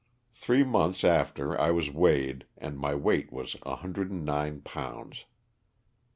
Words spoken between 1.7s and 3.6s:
weighed and my weight was